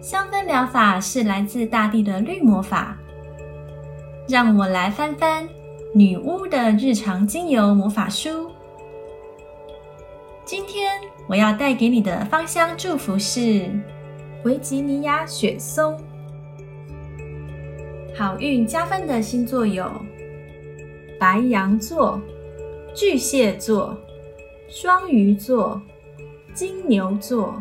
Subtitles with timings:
[0.00, 2.96] 香氛疗法是来自大地的绿魔法。
[4.30, 5.48] 让我来翻翻
[5.92, 8.48] 女巫的日常精油魔法书。
[10.44, 10.92] 今天
[11.26, 13.68] 我要带给你的芳香祝福是
[14.44, 16.00] 维吉尼亚雪松。
[18.16, 19.90] 好运加分的星座有
[21.18, 22.20] 白羊座、
[22.94, 23.98] 巨蟹座、
[24.68, 25.82] 双鱼座、
[26.54, 27.60] 金牛座。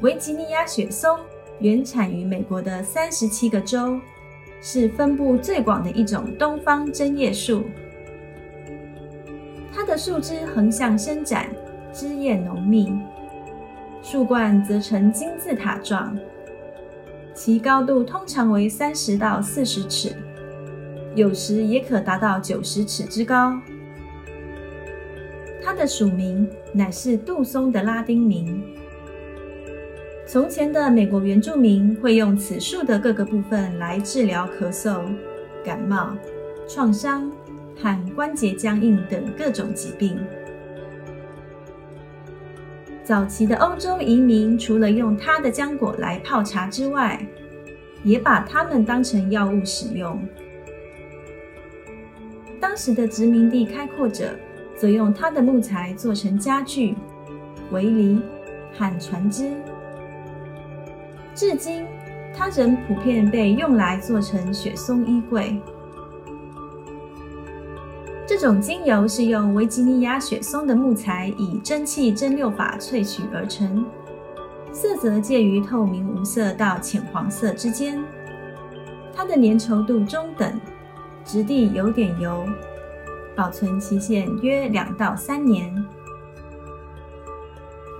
[0.00, 1.18] 维吉尼亚雪松
[1.58, 3.98] 原产于美国的三十七个州，
[4.60, 7.64] 是分布最广的一种东方针叶树。
[9.72, 11.48] 它的树枝横向伸展，
[11.92, 12.92] 枝叶浓密，
[14.00, 16.16] 树冠则呈金字塔状，
[17.34, 20.14] 其高度通常为三十到四十尺，
[21.16, 23.60] 有时也可达到九十尺之高。
[25.60, 28.62] 它的属名乃是杜松的拉丁名。
[30.28, 35.00] 从前的美国原住民会用此树的各个部分来治疗咳嗽、
[35.64, 36.14] 感冒、
[36.68, 37.32] 创伤
[37.80, 40.18] 和关节僵硬等各种疾病。
[43.02, 47.26] 早期的欧洲移民除了用它的浆果来泡茶之外，
[48.04, 50.20] 也把它们当成药物使用。
[52.60, 54.38] 当时的殖民地开阔者
[54.76, 56.94] 则用它的木材做成家具、
[57.70, 58.20] 围篱
[58.74, 59.52] 和船只。
[61.38, 61.86] 至今，
[62.36, 65.56] 它仍普遍被用来做成雪松衣柜。
[68.26, 73.86] 这种精油是用维吉尼亚雪松的木材以蒸汽蒸馏法萃取而成，
[74.72, 78.02] 色泽介于透明无色到浅黄色之间。
[79.14, 80.60] 它的粘稠度中等，
[81.24, 82.44] 质地有点油，
[83.36, 85.72] 保存期限约两到三年。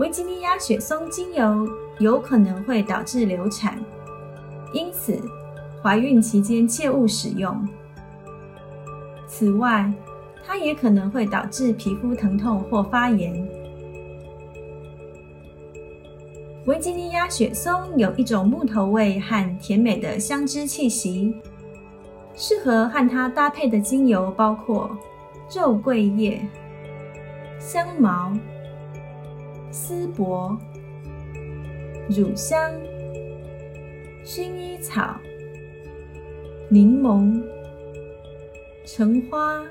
[0.00, 1.68] 维吉尼亚雪松精油。
[1.98, 3.78] 有可能会导致流产，
[4.72, 5.20] 因此
[5.82, 7.66] 怀孕期间切勿使用。
[9.26, 9.92] 此外，
[10.46, 13.46] 它也可能会导致皮肤疼痛或发炎。
[16.66, 21.34] 维吉尼亚雪松有一种木头味和甜美的香脂气息，
[22.34, 24.90] 适合和它搭配的精油包括
[25.54, 26.40] 肉桂叶、
[27.58, 28.32] 香茅、
[29.70, 30.56] 丝柏。
[32.08, 32.72] 乳香、
[34.24, 35.20] 薰衣草、
[36.70, 37.38] 柠檬、
[38.86, 39.62] 橙花、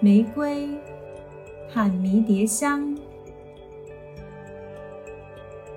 [0.00, 0.70] 玫瑰
[1.68, 2.96] 和迷迭香。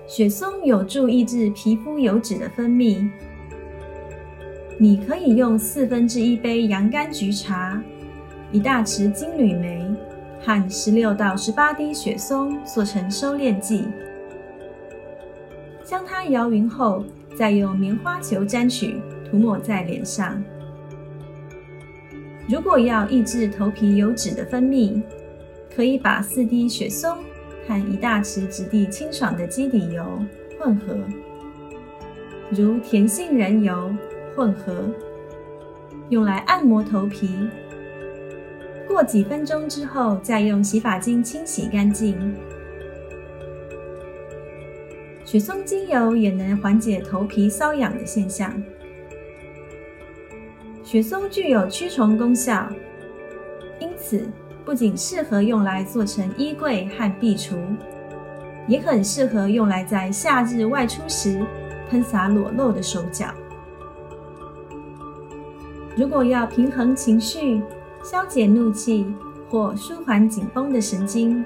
[0.06, 3.06] 雪松有助抑制皮肤油脂的分泌。
[4.78, 7.82] 你可以用四分之一杯洋甘菊茶、
[8.50, 9.86] 一大匙金缕梅
[10.40, 13.84] 和十六到十八滴雪松做成收敛剂。
[15.84, 17.04] 将它摇匀后，
[17.36, 18.96] 再用棉花球沾取，
[19.30, 20.42] 涂抹在脸上。
[22.48, 25.00] 如果要抑制头皮油脂的分泌，
[25.74, 27.18] 可以把四滴雪松
[27.66, 30.04] 和一大匙质地清爽的基底油
[30.58, 30.96] 混合，
[32.50, 33.94] 如甜杏仁油
[34.34, 34.90] 混合，
[36.08, 37.28] 用来按摩头皮。
[38.86, 42.16] 过几分钟之后，再用洗发精清洗干净。
[45.34, 48.54] 雪松精油也能缓解头皮瘙痒的现象。
[50.84, 52.68] 雪松具有驱虫功效，
[53.80, 54.28] 因此
[54.64, 57.56] 不仅适合用来做成衣柜和壁橱，
[58.68, 61.44] 也很适合用来在夏日外出时
[61.90, 63.34] 喷洒裸露的手脚。
[65.96, 67.60] 如果要平衡情绪、
[68.04, 69.04] 消解怒气
[69.50, 71.44] 或舒缓紧绷的神经，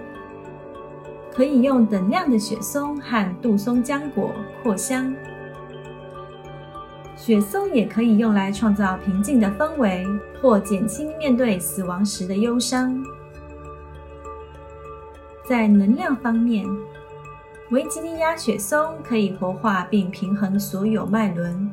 [1.38, 5.14] 可以用等量的雪松和杜松浆果扩香。
[7.14, 10.05] 雪松也可以用来创造平静的氛围，
[10.43, 13.00] 或减轻面对死亡时的忧伤。
[15.46, 16.67] 在能量方面，
[17.70, 21.70] 维吉尼亚雪松可以活化并平衡所有脉轮。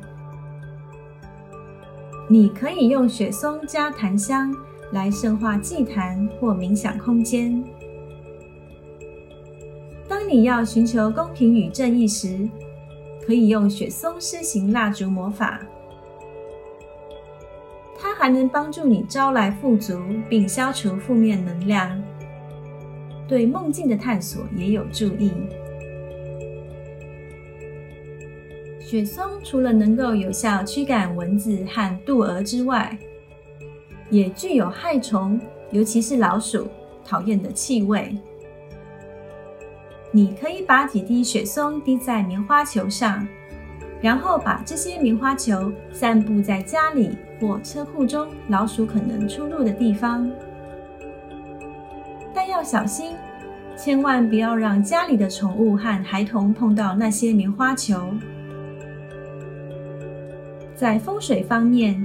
[2.28, 4.54] 你可以用雪松加檀香
[4.92, 7.64] 来深化祭坛或冥想空间。
[10.08, 12.48] 当你要寻求公平与正义时，
[13.26, 15.60] 可以用雪松施行蜡烛魔法。
[17.98, 19.98] 它还能帮助你招来富足，
[20.28, 22.00] 并消除负面能量。
[23.26, 25.32] 对梦境的探索也有助益。
[28.78, 32.96] 雪松除了能够有效驱赶蚊子和渡蛾之外，
[34.10, 35.40] 也具有害虫，
[35.72, 36.68] 尤其是老鼠
[37.04, 38.16] 讨厌的气味。
[40.16, 43.28] 你可以把几滴雪松滴在棉花球上，
[44.00, 50.30] 然后把这些棉花球散布在家里或车库中老鼠可能出入的地方。
[52.34, 53.12] 但要小心，
[53.76, 58.14] 千万不要让家里的宠物和孩童碰到那些棉花球。
[60.74, 62.02] 在风水方面，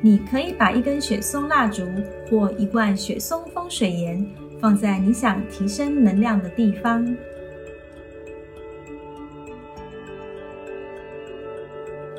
[0.00, 1.86] 你可以把一根雪松蜡烛
[2.28, 4.26] 或一罐雪松风水盐
[4.58, 7.06] 放在你想提升能量的地方。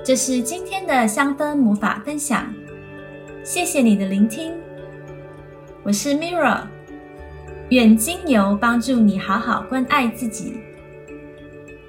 [0.06, 2.54] 这是今天的香氛魔法分享，
[3.42, 4.52] 谢谢你的聆听。
[5.82, 6.64] 我是 Mirra，
[7.70, 10.56] 愿精油帮助你好好关爱自己，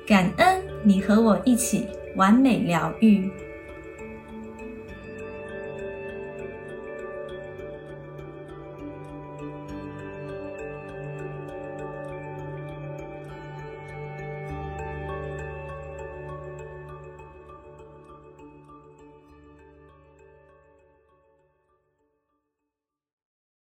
[0.06, 3.28] 感恩你和我一起完美疗愈。